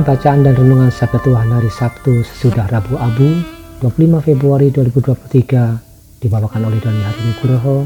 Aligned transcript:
Bacaan 0.00 0.40
dan 0.40 0.56
renungan 0.56 0.88
Sabda 0.88 1.20
Tuhan 1.20 1.52
hari 1.52 1.68
Sabtu 1.68 2.24
sesudah 2.24 2.64
Rabu 2.72 2.96
Abu 2.96 3.36
25 3.84 4.24
Februari 4.24 4.72
2023 4.72 6.24
dibawakan 6.24 6.72
oleh 6.72 6.80
Doni 6.80 7.04
Hari 7.04 7.20
Nugroho 7.28 7.84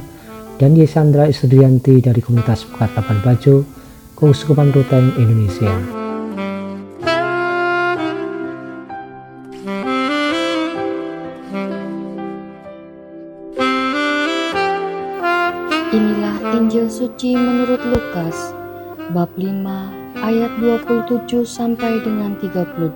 dan 0.55 0.79
Yesandra 0.79 1.27
Isudrianti 1.27 1.99
dari 1.99 2.23
Komunitas 2.23 2.71
Bukat 2.71 2.95
Lapan 2.95 3.19
Bajo, 3.19 3.67
Keuskupan 4.15 4.71
Ruteng, 4.71 5.11
Indonesia. 5.19 5.75
Inilah 15.91 16.37
Injil 16.63 16.87
suci 16.87 17.35
menurut 17.35 17.83
Lukas 17.91 18.55
bab 19.11 19.35
5 19.35 20.04
ayat 20.23 20.53
27 20.63 21.43
sampai 21.43 21.99
dengan 22.07 22.39
32. 22.39 22.95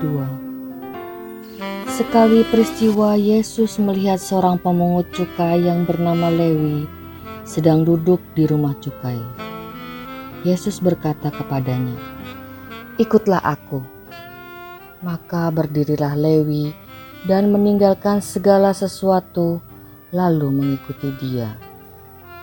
Sekali 1.90 2.46
peristiwa 2.46 3.18
Yesus 3.18 3.82
melihat 3.82 4.22
seorang 4.22 4.62
pemungut 4.62 5.10
cukai 5.10 5.66
yang 5.66 5.82
bernama 5.82 6.30
Lewi 6.30 6.86
sedang 7.42 7.82
duduk 7.82 8.22
di 8.38 8.46
rumah 8.46 8.76
cukai. 8.78 9.18
Yesus 10.46 10.78
berkata 10.78 11.34
kepadanya, 11.34 11.98
"Ikutlah 13.02 13.42
aku." 13.42 13.82
Maka 15.02 15.50
berdirilah 15.50 16.14
Lewi 16.14 16.70
dan 17.26 17.50
meninggalkan 17.50 18.22
segala 18.22 18.70
sesuatu 18.70 19.58
lalu 20.14 20.54
mengikuti 20.54 21.10
dia. 21.18 21.67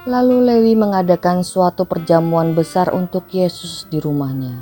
Lalu 0.06 0.38
Lewi 0.46 0.74
mengadakan 0.78 1.42
suatu 1.42 1.90
perjamuan 1.90 2.54
besar 2.54 2.94
untuk 2.94 3.26
Yesus 3.34 3.90
di 3.90 3.98
rumahnya. 3.98 4.62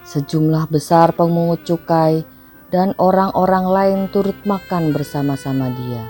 Sejumlah 0.00 0.72
besar 0.72 1.12
pemungut 1.12 1.60
cukai 1.68 2.24
dan 2.72 2.96
orang-orang 2.96 3.68
lain 3.68 4.00
turut 4.08 4.36
makan 4.48 4.96
bersama-sama 4.96 5.68
dia. 5.76 6.00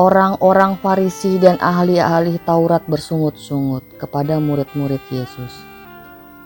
Orang-orang 0.00 0.80
Farisi 0.80 1.36
dan 1.36 1.60
ahli-ahli 1.60 2.40
Taurat 2.48 2.80
bersungut-sungut 2.88 4.00
kepada 4.00 4.40
murid-murid 4.40 5.04
Yesus. 5.12 5.52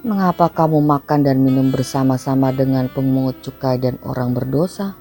Mengapa 0.03 0.51
kamu 0.51 0.83
makan 0.83 1.23
dan 1.23 1.47
minum 1.47 1.71
bersama-sama 1.71 2.51
dengan 2.51 2.91
pemungut 2.91 3.39
cukai 3.39 3.79
dan 3.79 4.03
orang 4.03 4.35
berdosa? 4.35 4.99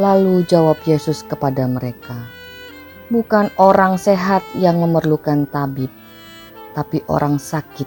Lalu 0.00 0.40
jawab 0.48 0.80
Yesus 0.88 1.20
kepada 1.20 1.68
mereka, 1.68 2.39
"Bukan 3.10 3.50
orang 3.58 3.98
sehat 3.98 4.46
yang 4.54 4.78
memerlukan 4.78 5.50
tabib, 5.50 5.90
tapi 6.78 7.02
orang 7.10 7.42
sakit. 7.42 7.86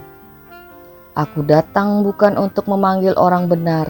Aku 1.16 1.46
datang 1.46 2.04
bukan 2.04 2.36
untuk 2.36 2.68
memanggil 2.68 3.16
orang 3.16 3.48
benar, 3.48 3.88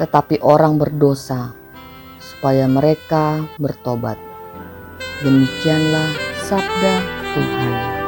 tetapi 0.00 0.40
orang 0.40 0.80
berdosa, 0.80 1.52
supaya 2.16 2.64
mereka 2.64 3.44
bertobat. 3.60 4.16
Demikianlah 5.20 6.08
sabda 6.48 6.94
Tuhan. 7.34 8.03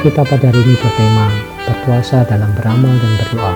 Kita 0.00 0.24
pada 0.24 0.48
hari 0.48 0.64
ini 0.64 0.80
bertema 0.80 1.28
berpuasa 1.68 2.24
dalam 2.24 2.48
beramal 2.56 2.88
dan 3.04 3.12
berdoa. 3.20 3.52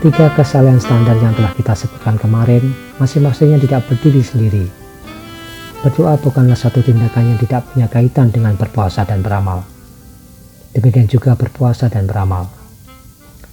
Tiga 0.00 0.32
kesalahan 0.32 0.80
standar 0.80 1.12
yang 1.20 1.36
telah 1.36 1.52
kita 1.52 1.76
sebutkan 1.76 2.16
kemarin 2.16 2.72
masing-masingnya 2.96 3.60
tidak 3.60 3.84
berdiri 3.84 4.24
sendiri. 4.24 4.64
Berdoa 5.84 6.16
bukanlah 6.16 6.56
satu 6.56 6.80
tindakan 6.80 7.36
yang 7.36 7.36
tidak 7.36 7.68
punya 7.68 7.84
kaitan 7.84 8.32
dengan 8.32 8.56
berpuasa 8.56 9.04
dan 9.04 9.20
beramal. 9.20 9.60
Demikian 10.72 11.04
juga 11.04 11.36
berpuasa 11.36 11.92
dan 11.92 12.08
beramal. 12.08 12.48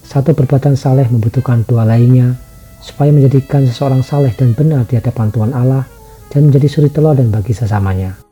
Satu 0.07 0.31
perbuatan 0.31 0.79
saleh 0.79 1.11
membutuhkan 1.11 1.67
dua 1.67 1.83
lainnya 1.83 2.39
supaya 2.79 3.11
menjadikan 3.11 3.67
seseorang 3.67 4.07
saleh 4.07 4.31
dan 4.39 4.55
benar 4.55 4.87
di 4.87 4.95
hadapan 4.95 5.35
Tuhan 5.35 5.51
Allah 5.51 5.83
dan 6.31 6.47
menjadi 6.47 6.71
suri 6.71 6.87
teladan 6.87 7.27
bagi 7.27 7.51
sesamanya. 7.51 8.24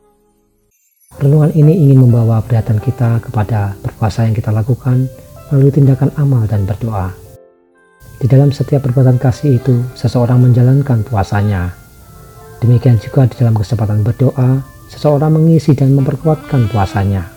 Renungan 1.21 1.53
ini 1.53 1.77
ingin 1.85 2.01
membawa 2.01 2.41
perhatian 2.41 2.81
kita 2.81 3.21
kepada 3.21 3.77
berpuasa 3.85 4.25
yang 4.25 4.33
kita 4.33 4.49
lakukan 4.49 5.05
melalui 5.49 5.69
tindakan 5.69 6.09
amal 6.17 6.49
dan 6.49 6.65
berdoa. 6.65 7.13
Di 8.17 8.25
dalam 8.25 8.49
setiap 8.49 8.87
perbuatan 8.87 9.21
kasih 9.21 9.61
itu, 9.61 9.83
seseorang 9.93 10.41
menjalankan 10.41 11.05
puasanya. 11.05 11.75
Demikian 12.63 12.97
juga 12.97 13.29
di 13.29 13.35
dalam 13.37 13.53
kesempatan 13.53 14.01
berdoa, 14.01 14.63
seseorang 14.89 15.37
mengisi 15.37 15.77
dan 15.77 15.93
memperkuatkan 15.93 16.71
puasanya. 16.73 17.29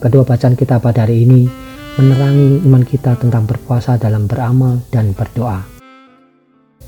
Kedua 0.00 0.26
bacaan 0.26 0.56
kita 0.56 0.80
pada 0.80 1.08
hari 1.08 1.24
ini 1.24 1.48
menerangi 1.96 2.64
iman 2.64 2.84
kita 2.84 3.16
tentang 3.20 3.44
berpuasa 3.48 3.96
dalam 4.00 4.24
beramal 4.28 4.80
dan 4.88 5.12
berdoa. 5.16 5.64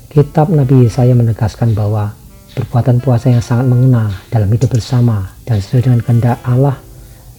Kitab 0.09 0.53
Nabi 0.53 0.85
Yesaya 0.85 1.17
menegaskan 1.17 1.73
bahwa 1.73 2.13
perbuatan 2.53 3.01
puasa 3.01 3.33
yang 3.33 3.41
sangat 3.41 3.69
mengena 3.69 4.13
dalam 4.29 4.49
hidup 4.49 4.73
bersama 4.73 5.33
dan 5.45 5.61
sesuai 5.61 5.89
dengan 5.89 5.99
kehendak 6.05 6.37
Allah 6.45 6.77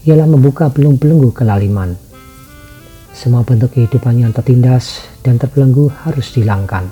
ialah 0.05 0.29
membuka 0.29 0.69
belenggu-belenggu 0.69 1.31
kelaliman 1.33 1.95
semua 3.15 3.47
bentuk 3.47 3.71
kehidupan 3.79 4.27
yang 4.27 4.35
tertindas 4.35 5.07
dan 5.23 5.39
terbelenggu 5.39 5.87
harus 6.03 6.35
dihilangkan. 6.35 6.91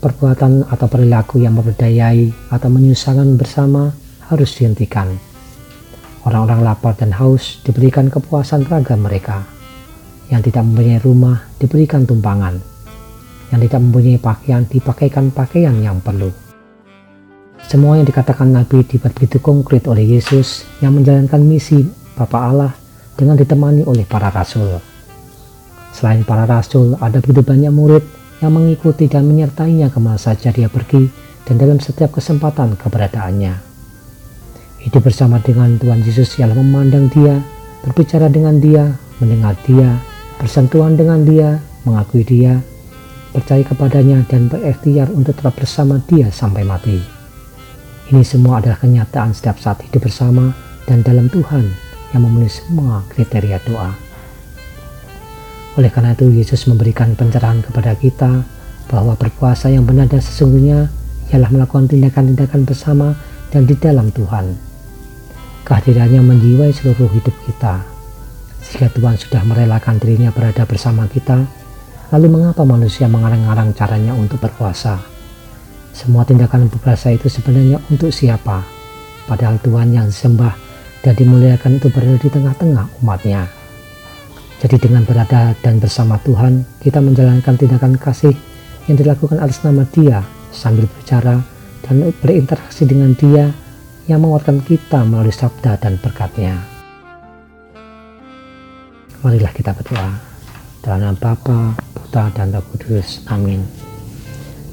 Perbuatan 0.00 0.66
atau 0.72 0.88
perilaku 0.88 1.36
yang 1.36 1.52
memperdayai 1.52 2.32
atau 2.48 2.68
menyusahkan 2.72 3.36
bersama 3.36 3.92
harus 4.32 4.56
dihentikan. 4.56 5.12
Orang-orang 6.24 6.64
lapar 6.64 6.96
dan 6.96 7.12
haus 7.12 7.60
diberikan 7.60 8.08
kepuasan 8.08 8.64
raga 8.64 8.96
mereka. 8.96 9.44
Yang 10.32 10.48
tidak 10.48 10.64
mempunyai 10.64 10.98
rumah 11.04 11.44
diberikan 11.60 12.08
tumpangan. 12.08 12.56
Yang 13.52 13.68
tidak 13.68 13.80
mempunyai 13.84 14.16
pakaian 14.16 14.64
dipakaikan 14.64 15.28
pakaian 15.28 15.76
yang 15.76 16.00
perlu. 16.00 16.32
Semua 17.72 17.96
yang 17.96 18.04
dikatakan 18.04 18.52
Nabi 18.52 18.84
dibuat 18.84 19.16
begitu 19.16 19.40
konkret 19.40 19.88
oleh 19.88 20.04
Yesus 20.04 20.68
yang 20.84 20.92
menjalankan 20.92 21.40
misi 21.40 21.88
Bapa 22.12 22.52
Allah 22.52 22.76
dengan 23.16 23.32
ditemani 23.32 23.88
oleh 23.88 24.04
para 24.04 24.28
rasul. 24.28 24.76
Selain 25.96 26.20
para 26.20 26.44
rasul, 26.44 27.00
ada 27.00 27.24
begitu 27.24 27.40
banyak 27.40 27.72
murid 27.72 28.04
yang 28.44 28.52
mengikuti 28.52 29.08
dan 29.08 29.24
menyertainya 29.24 29.88
ke 29.88 29.96
mana 30.04 30.20
saja 30.20 30.52
dia 30.52 30.68
pergi 30.68 31.08
dan 31.48 31.56
dalam 31.56 31.80
setiap 31.80 32.12
kesempatan 32.12 32.76
keberadaannya. 32.76 33.56
Hidup 34.84 35.08
bersama 35.08 35.40
dengan 35.40 35.80
Tuhan 35.80 36.04
Yesus 36.04 36.36
ialah 36.44 36.60
memandang 36.60 37.08
dia, 37.08 37.40
berbicara 37.88 38.28
dengan 38.28 38.60
dia, 38.60 38.92
mendengar 39.16 39.56
dia, 39.64 39.96
bersentuhan 40.36 40.92
dengan 41.00 41.24
dia, 41.24 41.56
mengakui 41.88 42.20
dia, 42.20 42.60
percaya 43.32 43.64
kepadanya 43.64 44.28
dan 44.28 44.52
berikhtiar 44.52 45.08
untuk 45.08 45.40
tetap 45.40 45.56
bersama 45.56 46.04
dia 46.04 46.28
sampai 46.28 46.68
mati. 46.68 47.21
Ini 48.12 48.28
semua 48.28 48.60
adalah 48.60 48.76
kenyataan 48.76 49.32
setiap 49.32 49.56
saat 49.56 49.80
hidup 49.88 50.04
bersama 50.04 50.52
dan 50.84 51.00
dalam 51.00 51.32
Tuhan 51.32 51.64
yang 52.12 52.20
memenuhi 52.28 52.52
semua 52.52 53.00
kriteria 53.08 53.56
doa. 53.64 53.88
Oleh 55.80 55.88
karena 55.88 56.12
itu 56.12 56.28
Yesus 56.28 56.68
memberikan 56.68 57.16
pencerahan 57.16 57.64
kepada 57.64 57.96
kita 57.96 58.44
bahwa 58.92 59.16
berpuasa 59.16 59.72
yang 59.72 59.88
benar 59.88 60.12
dan 60.12 60.20
sesungguhnya 60.20 60.92
ialah 61.32 61.48
melakukan 61.56 61.88
tindakan-tindakan 61.88 62.68
bersama 62.68 63.16
dan 63.48 63.64
di 63.64 63.80
dalam 63.80 64.12
Tuhan. 64.12 64.60
Kehadirannya 65.64 66.20
menjiwai 66.20 66.68
seluruh 66.68 67.08
hidup 67.16 67.32
kita. 67.48 67.80
Jika 68.60 68.92
Tuhan 68.92 69.16
sudah 69.16 69.40
merelakan 69.48 69.96
dirinya 69.96 70.28
berada 70.28 70.68
bersama 70.68 71.08
kita, 71.08 71.48
lalu 72.12 72.28
mengapa 72.28 72.60
manusia 72.68 73.08
mengarang-arang 73.08 73.72
caranya 73.72 74.12
untuk 74.12 74.36
berpuasa? 74.36 75.11
Semua 75.92 76.24
tindakan 76.24 76.72
berpuasa 76.72 77.12
itu 77.12 77.28
sebenarnya 77.28 77.76
untuk 77.92 78.08
siapa? 78.08 78.64
Padahal 79.28 79.60
Tuhan 79.60 79.92
yang 79.92 80.08
disembah 80.08 80.56
dan 81.04 81.12
dimuliakan 81.14 81.78
itu 81.78 81.92
berada 81.92 82.16
di 82.16 82.28
tengah-tengah 82.32 82.86
umatnya. 83.04 83.44
Jadi 84.62 84.78
dengan 84.78 85.02
berada 85.02 85.52
dan 85.60 85.82
bersama 85.82 86.16
Tuhan, 86.22 86.64
kita 86.80 87.02
menjalankan 87.02 87.54
tindakan 87.58 87.98
kasih 87.98 88.32
yang 88.86 88.96
dilakukan 88.98 89.42
atas 89.42 89.62
nama 89.66 89.82
dia 89.90 90.22
sambil 90.54 90.86
berbicara 90.86 91.42
dan 91.82 91.94
berinteraksi 92.22 92.86
dengan 92.86 93.10
dia 93.18 93.50
yang 94.06 94.22
menguatkan 94.22 94.62
kita 94.62 95.02
melalui 95.02 95.34
sabda 95.34 95.78
dan 95.82 95.98
berkatnya. 95.98 96.58
Marilah 99.22 99.52
kita 99.54 99.70
berdoa. 99.74 100.18
Dalam 100.82 100.98
nama 100.98 101.14
Bapa, 101.14 101.78
Putra, 101.94 102.26
dan 102.34 102.50
Roh 102.50 102.62
Kudus. 102.74 103.22
Amin. 103.30 103.62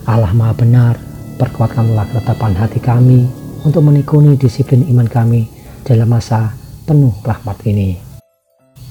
Allah 0.10 0.34
Maha 0.34 0.58
Benar, 0.58 0.98
perkuatkanlah 1.40 2.04
ketetapan 2.12 2.54
hati 2.60 2.84
kami 2.84 3.24
untuk 3.64 3.88
menekuni 3.88 4.36
disiplin 4.36 4.84
iman 4.92 5.08
kami 5.08 5.48
dalam 5.88 6.12
masa 6.12 6.52
penuh 6.84 7.16
rahmat 7.24 7.56
ini. 7.64 7.96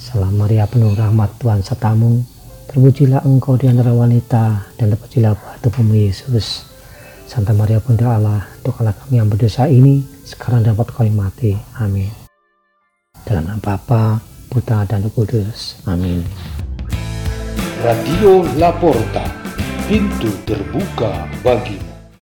Salam 0.00 0.41
Maria 0.41 0.65
penuh 0.65 0.97
rahmat 0.97 1.37
Tuhan 1.37 1.61
sertamu, 1.61 2.25
terpujilah 2.73 3.29
engkau 3.29 3.61
di 3.61 3.69
antara 3.69 3.93
wanita 3.93 4.73
dan 4.81 4.97
terpujilah 4.97 5.37
buah 5.37 5.56
tubuhmu 5.61 5.93
Yesus. 5.93 6.65
Santa 7.29 7.53
Maria 7.53 7.77
Bunda 7.85 8.17
Allah, 8.17 8.41
doakanlah 8.65 8.97
kami 8.97 9.21
yang 9.21 9.29
berdosa 9.29 9.69
ini, 9.69 10.00
sekarang 10.25 10.65
dapat 10.65 10.89
kau 10.89 11.05
mati. 11.12 11.53
Amin. 11.77 12.09
Dalam 13.29 13.45
nama 13.45 13.61
Bapa, 13.61 14.25
Putra 14.49 14.89
dan 14.89 15.05
Kudus. 15.12 15.77
Amin. 15.85 16.25
Radio 17.85 18.49
Laporta, 18.56 19.29
pintu 19.85 20.33
terbuka 20.49 21.29
bagimu. 21.45 21.88